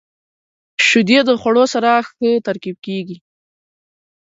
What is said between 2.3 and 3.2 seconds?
ترکیب کیږي.